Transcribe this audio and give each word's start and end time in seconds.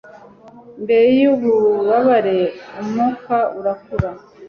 mbere 0.83 1.07
y'ububabare; 1.19 2.39
umwuka 2.81 3.37
urakura 3.59 4.09